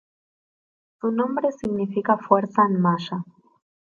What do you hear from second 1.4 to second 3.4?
significa fuerza en Maya.